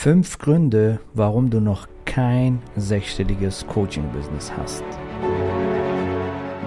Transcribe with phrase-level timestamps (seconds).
[0.00, 4.84] Fünf Gründe, warum du noch kein sechsstelliges Coaching-Business hast.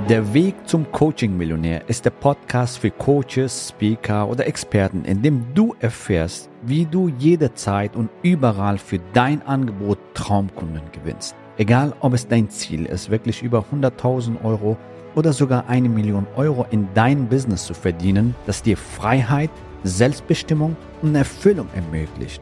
[0.09, 5.73] Der Weg zum Coaching-Millionär ist der Podcast für Coaches, Speaker oder Experten, in dem du
[5.79, 11.33] erfährst, wie du jederzeit und überall für dein Angebot Traumkunden gewinnst.
[11.55, 14.75] Egal, ob es dein Ziel ist, wirklich über 100.000 Euro
[15.15, 19.51] oder sogar eine Million Euro in dein Business zu verdienen, das dir Freiheit,
[19.85, 22.41] Selbstbestimmung und Erfüllung ermöglicht.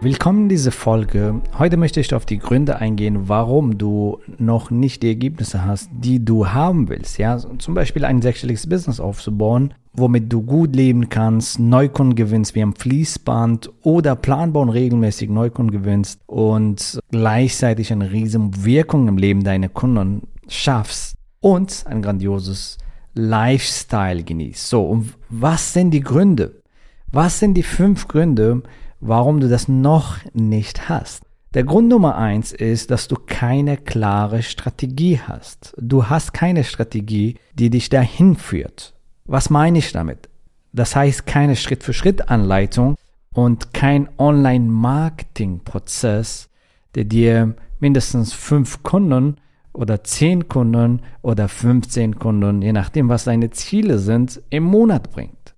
[0.00, 1.40] Willkommen in dieser Folge.
[1.58, 6.24] Heute möchte ich auf die Gründe eingehen, warum du noch nicht die Ergebnisse hast, die
[6.24, 7.18] du haben willst.
[7.18, 12.62] Ja, zum Beispiel ein sechsstelliges Business aufzubauen, womit du gut leben kannst, Neukunden gewinnst wie
[12.62, 19.42] am Fließband oder planbar und regelmäßig Neukunden gewinnst und gleichzeitig eine riesen Wirkung im Leben
[19.42, 22.78] deiner Kunden schaffst und ein grandioses
[23.14, 24.68] Lifestyle genießt.
[24.68, 26.62] So, und was sind die Gründe?
[27.10, 28.62] Was sind die fünf Gründe,
[29.00, 31.24] warum du das noch nicht hast.
[31.54, 35.74] Der Grund Nummer eins ist, dass du keine klare Strategie hast.
[35.78, 38.92] Du hast keine Strategie, die dich dahin führt.
[39.24, 40.28] Was meine ich damit?
[40.72, 42.96] Das heißt keine Schritt-für-Schritt-Anleitung
[43.32, 46.50] und kein Online-Marketing-Prozess,
[46.94, 49.36] der dir mindestens fünf Kunden
[49.72, 55.54] oder zehn Kunden oder 15 Kunden, je nachdem, was deine Ziele sind, im Monat bringt.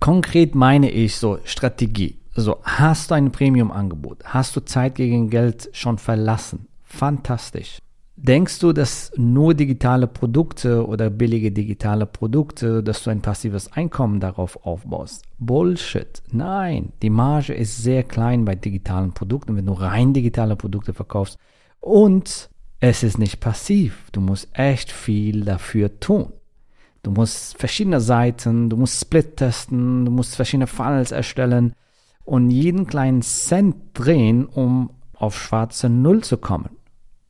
[0.00, 2.21] Konkret meine ich so Strategie.
[2.34, 4.24] So, hast du ein Premium-Angebot?
[4.24, 6.66] Hast du Zeit gegen Geld schon verlassen?
[6.82, 7.78] Fantastisch.
[8.16, 14.18] Denkst du, dass nur digitale Produkte oder billige digitale Produkte, dass du ein passives Einkommen
[14.18, 15.24] darauf aufbaust?
[15.38, 16.22] Bullshit.
[16.30, 21.36] Nein, die Marge ist sehr klein bei digitalen Produkten, wenn du rein digitale Produkte verkaufst.
[21.80, 22.48] Und
[22.80, 24.08] es ist nicht passiv.
[24.12, 26.32] Du musst echt viel dafür tun.
[27.02, 31.74] Du musst verschiedene Seiten, du musst Split testen, du musst verschiedene Funnels erstellen
[32.24, 36.70] und jeden kleinen Cent drehen, um auf schwarze Null zu kommen.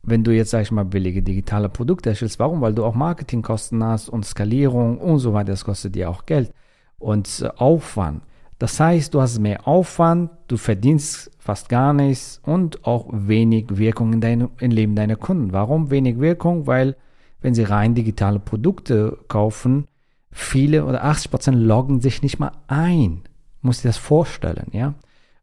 [0.01, 2.61] Wenn du jetzt, sag ich mal, billige digitale Produkte erstellst, warum?
[2.61, 6.51] Weil du auch Marketingkosten hast und Skalierung und so weiter, das kostet dir auch Geld
[6.99, 8.23] und äh, Aufwand.
[8.59, 14.13] Das heißt, du hast mehr Aufwand, du verdienst fast gar nichts und auch wenig Wirkung
[14.13, 15.51] in deinem in Leben deiner Kunden.
[15.51, 16.67] Warum wenig Wirkung?
[16.67, 16.95] Weil
[17.41, 19.85] wenn sie rein digitale Produkte kaufen,
[20.31, 23.23] viele oder 80 Prozent loggen sich nicht mal ein
[23.63, 24.93] muss dir das vorstellen, ja.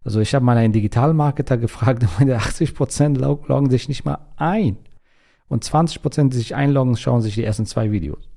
[0.04, 4.76] Also ich habe mal einen Digitalmarketer gefragt, und 80 Prozent loggen sich nicht mal ein.
[5.48, 8.28] Und 20 Prozent, die sich einloggen, schauen sich die ersten zwei Videos.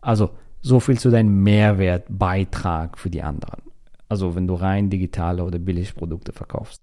[0.00, 0.30] Also
[0.62, 3.62] so viel zu deinem Mehrwertbeitrag für die anderen.
[4.08, 6.82] Also wenn du rein digitale oder billige Produkte verkaufst.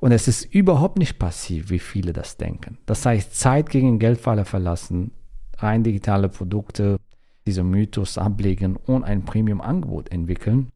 [0.00, 2.78] Und es ist überhaupt nicht passiv, wie viele das denken.
[2.86, 5.12] Das heißt, Zeit gegen Geldfalle verlassen,
[5.58, 6.98] rein digitale Produkte,
[7.46, 10.71] diese Mythos ablegen und ein Premium-Angebot entwickeln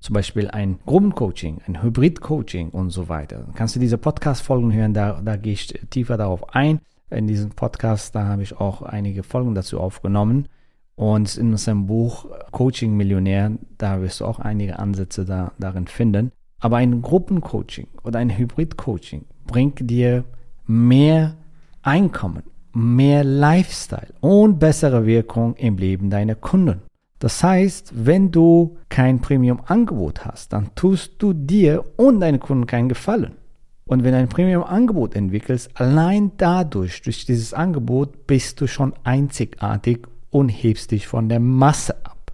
[0.00, 3.38] zum Beispiel ein Gruppencoaching, ein Hybrid-Coaching und so weiter.
[3.44, 6.80] Dann kannst du diese Podcast-Folgen hören, da, da gehe ich tiefer darauf ein.
[7.10, 10.48] In diesem Podcast, da habe ich auch einige Folgen dazu aufgenommen.
[10.94, 16.32] Und in unserem Buch Coaching Millionär, da wirst du auch einige Ansätze da, darin finden.
[16.60, 20.24] Aber ein Gruppencoaching oder ein Hybrid-Coaching bringt dir
[20.66, 21.36] mehr
[21.82, 22.42] Einkommen,
[22.74, 26.82] mehr Lifestyle und bessere Wirkung im Leben deiner Kunden.
[27.20, 32.88] Das heißt, wenn du kein Premium-Angebot hast, dann tust du dir und deinen Kunden keinen
[32.88, 33.36] Gefallen.
[33.84, 40.06] Und wenn du ein Premium-Angebot entwickelst, allein dadurch, durch dieses Angebot, bist du schon einzigartig
[40.30, 42.32] und hebst dich von der Masse ab.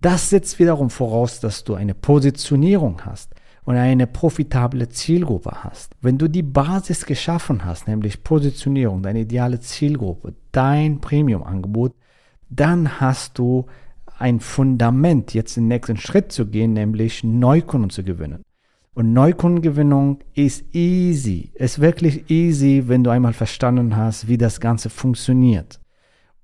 [0.00, 3.34] Das setzt wiederum voraus, dass du eine Positionierung hast
[3.64, 5.96] und eine profitable Zielgruppe hast.
[6.00, 11.94] Wenn du die Basis geschaffen hast, nämlich Positionierung, deine ideale Zielgruppe, dein Premium-Angebot,
[12.50, 13.66] dann hast du
[14.18, 18.42] ein Fundament, jetzt den nächsten Schritt zu gehen, nämlich Neukunden zu gewinnen.
[18.94, 24.90] Und Neukundengewinnung ist easy, ist wirklich easy, wenn du einmal verstanden hast, wie das Ganze
[24.90, 25.78] funktioniert.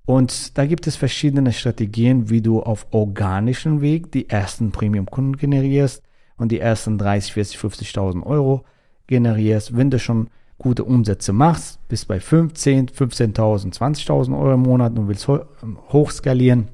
[0.06, 6.02] Und da gibt es verschiedene Strategien, wie du auf organischem Weg die ersten Premium-Kunden generierst
[6.36, 8.64] und die ersten 30, 40, 50.000 Euro
[9.06, 9.76] generierst.
[9.76, 10.28] Wenn du schon
[10.58, 16.68] gute Umsätze machst, bis bei 15, 15.000, 20.000 Euro im Monat und willst hochskalieren,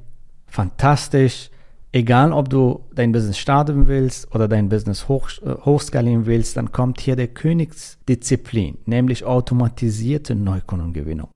[0.50, 1.50] fantastisch.
[1.92, 6.70] Egal, ob du dein Business starten willst oder dein Business hoch, äh, hochskalieren willst, dann
[6.70, 11.30] kommt hier der Königsdisziplin, nämlich automatisierte Neukundengewinnung.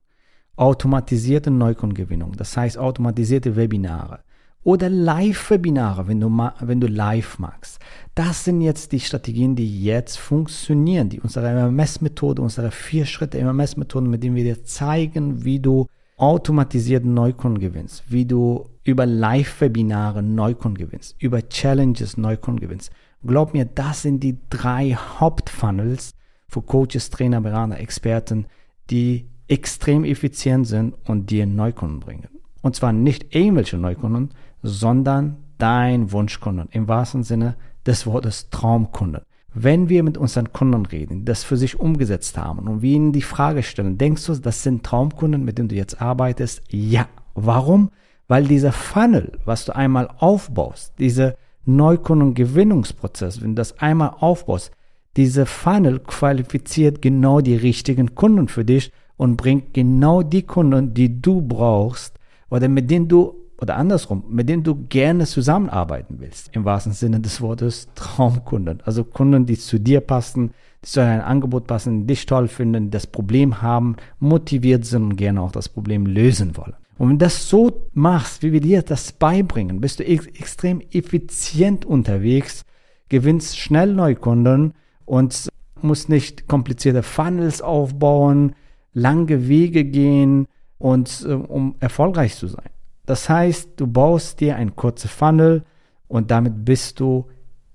[0.57, 4.21] automatisierte Neukundengewinnung, das heißt automatisierte Webinare
[4.65, 6.29] oder Live-Webinare, wenn du,
[6.61, 7.79] wenn du live magst.
[8.15, 14.09] Das sind jetzt die Strategien, die jetzt funktionieren, die unsere MMS-Methode, unsere vier Schritte MMS-Methoden,
[14.09, 15.85] mit denen wir dir zeigen, wie du
[16.17, 22.91] automatisiert Neukunden gewinnst, wie du über Live-Webinare Neukunden gewinnst, über Challenges Neukunden gewinnst.
[23.25, 26.13] Glaub mir, das sind die drei Hauptfunnels
[26.47, 28.45] für Coaches, Trainer, Berater, Experten,
[28.89, 32.27] die extrem effizient sind und dir Neukunden bringen.
[32.61, 34.29] Und zwar nicht irgendwelche Neukunden,
[34.63, 39.21] sondern dein Wunschkunden im wahrsten Sinne des Wortes Traumkunden.
[39.57, 43.21] Wenn wir mit unseren Kunden reden, das für sich umgesetzt haben und wir ihnen die
[43.21, 46.61] Frage stellen, denkst du, das sind Traumkunden, mit denen du jetzt arbeitest?
[46.69, 47.07] Ja.
[47.35, 47.89] Warum?
[48.27, 54.71] Weil dieser Funnel, was du einmal aufbaust, dieser Neukundengewinnungsprozess, wenn du das einmal aufbaust,
[55.15, 61.21] dieser Funnel qualifiziert genau die richtigen Kunden für dich und bringt genau die Kunden, die
[61.21, 62.19] du brauchst
[62.49, 67.19] oder mit denen du oder andersrum, mit denen du gerne zusammenarbeiten willst, im wahrsten Sinne
[67.19, 68.81] des Wortes Traumkunden.
[68.85, 70.51] Also Kunden, die zu dir passen,
[70.83, 75.41] die zu deinem Angebot passen, dich toll finden, das Problem haben, motiviert sind und gerne
[75.41, 76.75] auch das Problem lösen wollen.
[76.97, 80.81] Und wenn du das so machst, wie wir dir das beibringen, bist du ex extrem
[80.91, 82.65] effizient unterwegs,
[83.09, 84.73] gewinnst schnell Neukunden
[85.05, 85.49] und
[85.81, 88.53] musst nicht komplizierte Funnels aufbauen,
[88.93, 90.47] lange Wege gehen
[90.77, 92.69] und äh, um erfolgreich zu sein.
[93.05, 95.63] Das heißt, du baust dir ein kurzes Funnel
[96.07, 97.25] und damit bist du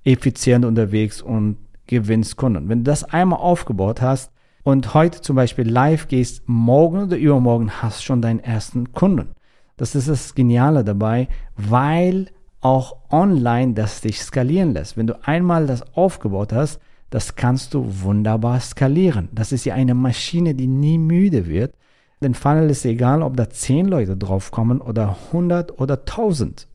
[0.05, 1.57] effizient unterwegs und
[1.87, 2.69] gewinnst Kunden.
[2.69, 4.33] Wenn du das einmal aufgebaut hast
[4.63, 9.31] und heute zum Beispiel live gehst, morgen oder übermorgen hast du schon deinen ersten Kunden.
[9.77, 12.27] Das ist das Geniale dabei, weil
[12.61, 14.97] auch online das dich skalieren lässt.
[14.97, 19.29] Wenn du einmal das aufgebaut hast, das kannst du wunderbar skalieren.
[19.33, 21.75] Das ist ja eine Maschine, die nie müde wird
[22.23, 26.67] den Funnel ist egal, ob da 10 Leute draufkommen oder 100 oder 1000.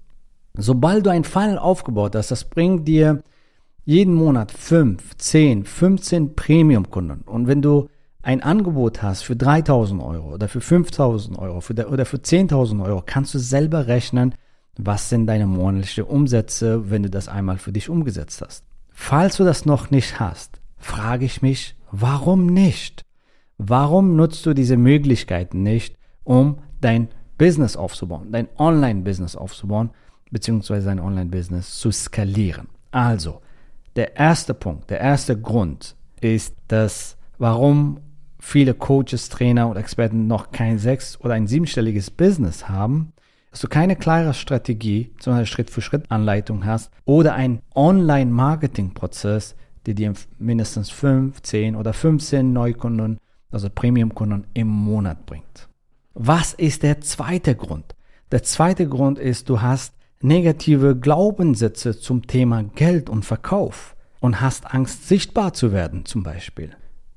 [0.58, 3.24] Sobald du ein Funnel aufgebaut hast, das bringt dir
[3.84, 7.22] jeden Monat 5, 10, 15 Premium-Kunden.
[7.26, 7.88] Und wenn du
[8.24, 13.04] ein Angebot hast für 3000 Euro oder für 5000 Euro für, oder für 10.000 Euro,
[13.06, 14.34] kannst du selber rechnen,
[14.78, 18.64] was sind deine monatlichen Umsätze, wenn du das einmal für dich umgesetzt hast.
[18.90, 23.05] Falls du das noch nicht hast, frage ich mich, warum nicht?
[23.58, 27.08] Warum nutzt du diese Möglichkeiten nicht, um dein
[27.38, 29.92] Business aufzubauen, dein Online-Business aufzubauen,
[30.32, 32.68] beziehungsweise dein Online-Business zu skalieren?
[32.92, 33.42] Also,
[33.96, 38.00] der erste Punkt, der erste Grund ist, dass warum
[38.40, 43.14] viele Coaches, Trainer und Experten noch kein sechs- oder ein siebenstelliges Business haben,
[43.52, 49.56] dass du keine klare Strategie, sondern Schritt-für-Schritt-Anleitung hast oder ein Online-Marketing-Prozess,
[49.86, 53.18] der dir mindestens 5, 10 oder 15 Neukunden
[53.56, 55.70] also Premium-Kunden im Monat bringt.
[56.14, 57.96] Was ist der zweite Grund?
[58.32, 64.74] Der zweite Grund ist, du hast negative Glaubenssätze zum Thema Geld und Verkauf und hast
[64.74, 66.72] Angst, sichtbar zu werden zum Beispiel.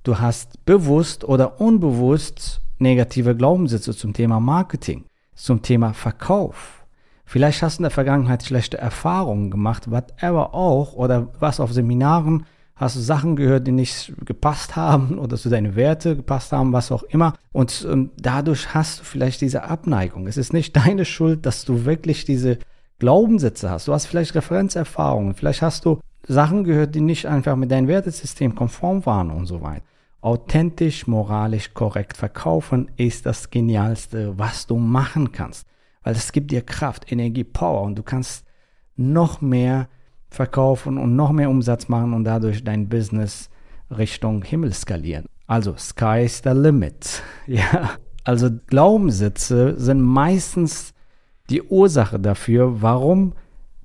[0.04, 6.84] Du hast bewusst oder unbewusst negative Glaubenssätze zum Thema Marketing, zum Thema Verkauf.
[7.24, 12.46] Vielleicht hast du in der Vergangenheit schlechte Erfahrungen gemacht, whatever auch, oder was auf Seminaren
[12.78, 16.90] hast du Sachen gehört, die nicht gepasst haben oder zu deinen Werte gepasst haben, was
[16.90, 17.34] auch immer.
[17.52, 20.26] Und ähm, dadurch hast du vielleicht diese Abneigung.
[20.26, 22.58] Es ist nicht deine Schuld, dass du wirklich diese
[22.98, 23.86] Glaubenssätze hast.
[23.88, 28.54] Du hast vielleicht Referenzerfahrungen, vielleicht hast du Sachen gehört, die nicht einfach mit deinem Wertesystem
[28.54, 29.82] konform waren und so weiter.
[30.20, 35.66] Authentisch, moralisch korrekt verkaufen ist das Genialste, was du machen kannst.
[36.02, 38.44] Weil es gibt dir Kraft, Energie, Power und du kannst
[38.96, 39.88] noch mehr
[40.28, 43.50] verkaufen und noch mehr Umsatz machen und dadurch dein Business
[43.90, 45.26] Richtung Himmel skalieren.
[45.46, 47.22] Also sky's the limit.
[47.46, 47.92] Ja,
[48.24, 50.92] also Glaubenssätze sind meistens
[51.48, 53.32] die Ursache dafür, warum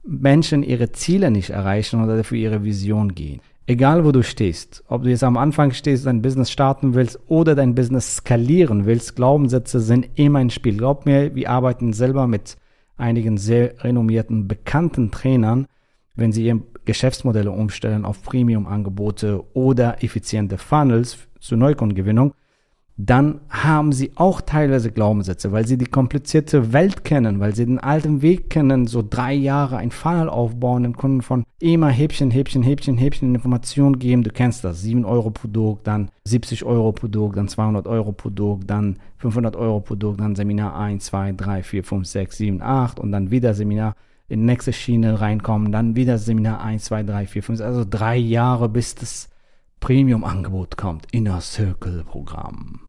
[0.05, 3.39] Menschen ihre Ziele nicht erreichen oder für ihre Vision gehen.
[3.65, 7.55] Egal wo du stehst, ob du jetzt am Anfang stehst, dein Business starten willst oder
[7.55, 10.75] dein Business skalieren willst, Glaubenssätze sind immer ein Spiel.
[10.75, 12.57] Glaub mir, wir arbeiten selber mit
[12.97, 15.67] einigen sehr renommierten, bekannten Trainern,
[16.15, 22.34] wenn Sie Ihre Geschäftsmodelle umstellen auf Premium-Angebote oder effiziente Funnels zur Neukundengewinnung,
[22.96, 27.79] dann haben sie auch teilweise Glaubenssätze, weil sie die komplizierte Welt kennen, weil sie den
[27.79, 32.62] alten Weg kennen, so drei Jahre ein Funnel aufbauen, den Kunden von immer Häppchen, Häppchen,
[32.62, 34.24] Häppchen, Häppchen Informationen geben.
[34.24, 39.00] Du kennst das, 7 Euro Produkt, dann 70 Euro Produkt, dann 200 Euro Produkt, dann
[39.17, 43.32] 500 Euro Produkt, dann Seminar 1, 2, 3, 4, 5, 6, 7, 8 und dann
[43.32, 43.96] wieder Seminar
[44.27, 48.17] in die nächste Schiene reinkommen, dann wieder Seminar 1, 2, 3, 4, 5, also drei
[48.17, 49.29] Jahre, bis das
[49.79, 52.87] Premium-Angebot kommt, Inner Circle-Programm.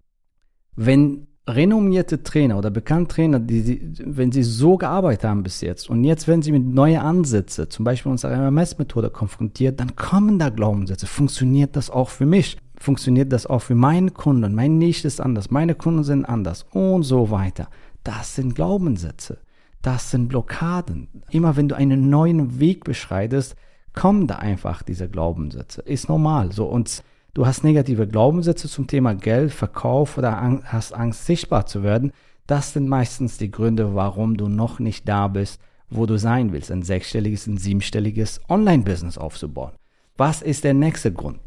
[0.76, 5.90] Wenn renommierte Trainer oder bekannte Trainer, die sie, wenn sie so gearbeitet haben bis jetzt
[5.90, 10.48] und jetzt werden sie mit neuen Ansätzen, zum Beispiel unserer MMS-Methode konfrontiert, dann kommen da
[10.48, 11.06] Glaubenssätze.
[11.06, 12.56] Funktioniert das auch für mich?
[12.76, 14.54] Funktioniert das auch für meinen Kunden?
[14.54, 17.68] Mein Nische ist anders, meine Kunden sind anders und so weiter.
[18.04, 19.38] Das sind Glaubenssätze.
[19.84, 21.08] Das sind Blockaden.
[21.28, 23.54] Immer wenn du einen neuen Weg beschreitest,
[23.92, 25.82] kommen da einfach diese Glaubenssätze.
[25.82, 26.52] Ist normal.
[26.52, 31.82] So und du hast negative Glaubenssätze zum Thema Geld, Verkauf oder hast Angst, sichtbar zu
[31.82, 32.12] werden.
[32.46, 35.60] Das sind meistens die Gründe, warum du noch nicht da bist,
[35.90, 39.72] wo du sein willst, ein sechsstelliges, ein siebenstelliges Online-Business aufzubauen.
[40.16, 41.40] Was ist der nächste Grund?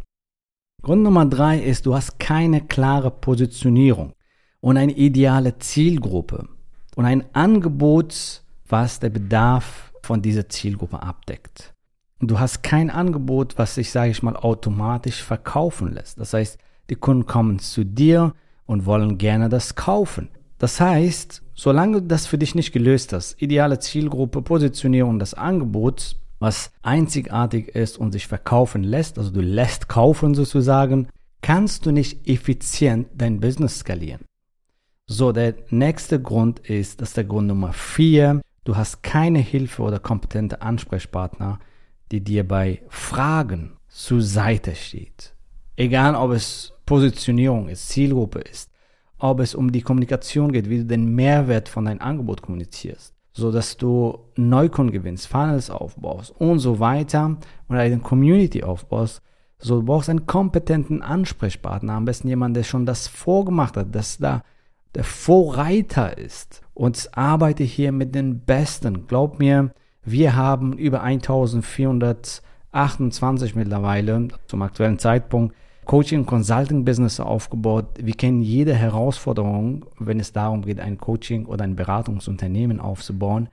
[0.84, 4.14] Grund Nummer drei ist, du hast keine klare Positionierung
[4.60, 6.48] und eine ideale Zielgruppe
[6.98, 11.76] und ein Angebot, was der Bedarf von dieser Zielgruppe abdeckt.
[12.20, 16.20] Und du hast kein Angebot, was sich, sage ich mal, automatisch verkaufen lässt.
[16.20, 16.58] Das heißt,
[16.90, 18.34] die Kunden kommen zu dir
[18.66, 20.30] und wollen gerne das kaufen.
[20.58, 26.16] Das heißt, solange du das für dich nicht gelöst hast, ideale Zielgruppe, Positionierung, das Angebot,
[26.40, 31.10] was einzigartig ist und sich verkaufen lässt, also du lässt kaufen sozusagen,
[31.42, 34.27] kannst du nicht effizient dein Business skalieren.
[35.10, 38.42] So, der nächste Grund ist, das ist der Grund Nummer vier.
[38.66, 41.60] Du hast keine Hilfe oder kompetente Ansprechpartner,
[42.12, 45.34] die dir bei Fragen zur Seite steht.
[45.78, 48.70] Egal, ob es Positionierung ist, Zielgruppe ist,
[49.18, 53.50] ob es um die Kommunikation geht, wie du den Mehrwert von deinem Angebot kommunizierst, so
[53.50, 57.38] dass du Neukunden gewinnst, Funnels aufbaust und so weiter
[57.70, 59.22] und eine Community aufbaust.
[59.58, 64.18] So, du brauchst einen kompetenten Ansprechpartner, am besten jemand, der schon das vorgemacht hat, dass
[64.18, 64.44] da
[64.98, 66.62] der Vorreiter ist.
[66.74, 69.08] Und arbeite hier mit den Besten.
[69.08, 69.72] Glaub mir,
[70.04, 77.86] wir haben über 1428 mittlerweile zum aktuellen Zeitpunkt Coaching- und Consulting-Business aufgebaut.
[78.02, 83.50] Wir kennen jede Herausforderung, wenn es darum geht, ein Coaching- oder ein Beratungsunternehmen aufzubauen.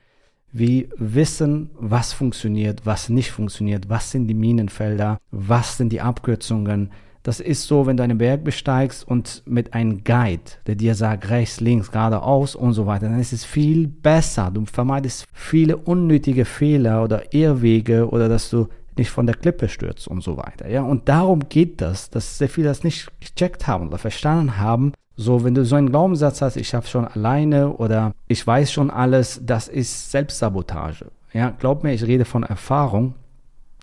[0.50, 6.90] Wir wissen, was funktioniert, was nicht funktioniert, was sind die Minenfelder, was sind die Abkürzungen,
[7.24, 11.30] das ist so, wenn du einen Berg besteigst und mit einem Guide, der dir sagt,
[11.30, 14.50] rechts, links, geradeaus und so weiter, dann ist es viel besser.
[14.52, 20.06] Du vermeidest viele unnötige Fehler oder Irrwege oder dass du nicht von der Klippe stürzt
[20.06, 20.68] und so weiter.
[20.68, 24.92] Ja, und darum geht das, dass sehr viele das nicht gecheckt haben oder verstanden haben.
[25.16, 28.90] So, wenn du so einen Glaubenssatz hast, ich schaffe schon alleine oder ich weiß schon
[28.90, 31.06] alles, das ist Selbstsabotage.
[31.32, 33.14] Ja, glaub mir, ich rede von Erfahrung.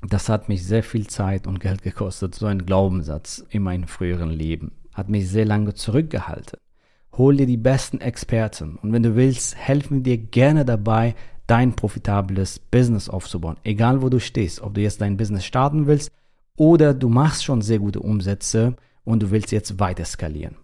[0.07, 4.31] Das hat mich sehr viel Zeit und Geld gekostet, so ein Glaubenssatz in meinem früheren
[4.31, 4.71] Leben.
[4.93, 6.59] Hat mich sehr lange zurückgehalten.
[7.13, 11.15] Hol dir die besten Experten und wenn du willst, helfen wir dir gerne dabei,
[11.45, 13.57] dein profitables Business aufzubauen.
[13.63, 16.11] Egal wo du stehst, ob du jetzt dein Business starten willst
[16.55, 20.55] oder du machst schon sehr gute Umsätze und du willst jetzt weiter skalieren.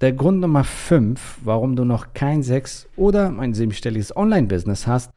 [0.00, 5.12] Der Grund Nummer 5, warum du noch kein sechs oder ein siebenstelliges Online-Business hast,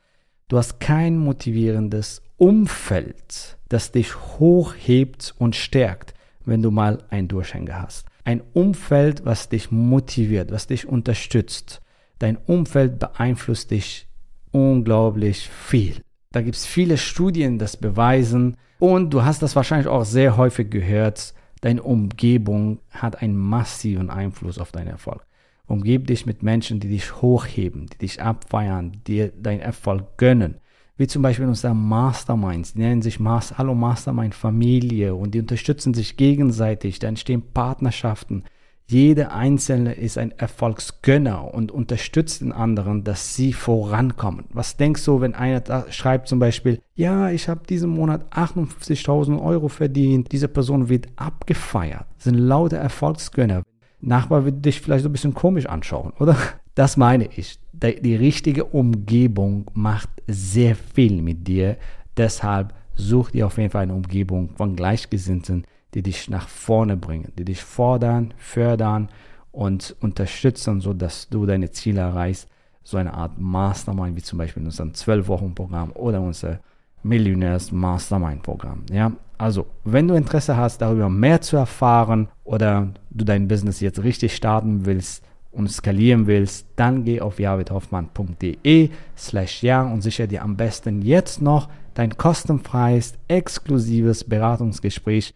[0.49, 6.13] du hast kein motivierendes Umfeld, das dich hochhebt und stärkt,
[6.45, 8.07] wenn du mal einen Durchhänger hast.
[8.23, 11.81] Ein Umfeld, was dich motiviert, was dich unterstützt.
[12.19, 14.07] Dein Umfeld beeinflusst dich
[14.51, 16.01] unglaublich viel.
[16.31, 18.57] Da gibt es viele Studien, das beweisen.
[18.79, 21.33] Und du hast das wahrscheinlich auch sehr häufig gehört.
[21.61, 25.25] Deine Umgebung hat einen massiven Einfluss auf deinen Erfolg.
[25.65, 30.59] Umgebe dich mit Menschen, die dich hochheben, die dich abfeiern, die dir deinen Erfolg gönnen
[31.03, 35.93] wie zum Beispiel unsere Masterminds, die nennen sich Mas Hallo Mastermind Familie und die unterstützen
[35.93, 38.45] sich gegenseitig, da entstehen Partnerschaften.
[38.87, 44.45] Jeder Einzelne ist ein Erfolgsgönner und unterstützt den anderen, dass sie vorankommen.
[44.53, 49.67] Was denkst du, wenn einer schreibt zum Beispiel, ja, ich habe diesen Monat 58.000 Euro
[49.67, 53.63] verdient, diese Person wird abgefeiert, sind lauter Erfolgsgönner.
[53.99, 56.37] Nachbar wird dich vielleicht so ein bisschen komisch anschauen, oder?
[56.75, 57.59] Das meine ich.
[57.71, 61.77] Die, die richtige Umgebung macht sehr viel mit dir.
[62.17, 67.31] Deshalb such dir auf jeden Fall eine Umgebung von Gleichgesinnten, die dich nach vorne bringen,
[67.37, 69.09] die dich fordern, fördern
[69.51, 72.47] und unterstützen, sodass du deine Ziele erreichst.
[72.83, 76.59] So eine Art Mastermind, wie zum Beispiel in unserem 12-Wochen-Programm oder unser
[77.03, 78.83] Millionärs Mastermind-Programm.
[78.91, 84.03] Ja, also, wenn du Interesse hast, darüber mehr zu erfahren oder du dein Business jetzt
[84.03, 90.43] richtig starten willst, und skalieren willst, dann geh auf javidhoffmann.de slash ja und sichere dir
[90.43, 95.33] am besten jetzt noch dein kostenfreies, exklusives Beratungsgespräch.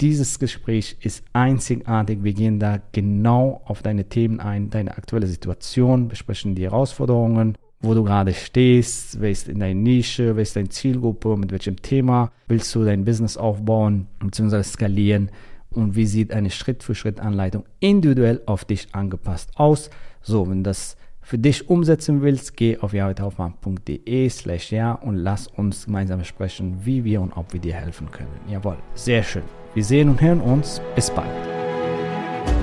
[0.00, 2.22] Dieses Gespräch ist einzigartig.
[2.22, 7.94] Wir gehen da genau auf deine Themen ein, deine aktuelle Situation, besprechen die Herausforderungen, wo
[7.94, 12.32] du gerade stehst, wer ist in deiner Nische, wer ist deine Zielgruppe, mit welchem Thema
[12.48, 14.62] willst du dein Business aufbauen bzw.
[14.62, 15.30] skalieren
[15.70, 21.68] und wie sieht eine Schritt-für-Schritt-Anleitung individuell auf dich angepasst aus, So, wenn das für dich
[21.68, 27.32] umsetzen willst, geh auf javidhoffmann.de slash ja und lass uns gemeinsam sprechen, wie wir und
[27.32, 28.40] ob wir dir helfen können.
[28.48, 29.44] Jawohl, sehr schön.
[29.74, 30.80] Wir sehen und hören uns.
[30.94, 31.57] Bis bald.